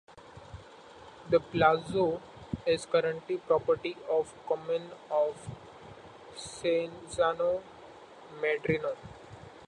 The 1.29 1.39
palazzo 1.39 2.21
is 2.65 2.87
currently 2.87 3.37
property 3.37 3.95
of 4.09 4.33
the 4.33 4.55
comune 4.55 4.89
of 5.11 5.47
Cesano 6.35 7.61
Maderno. 8.41 8.97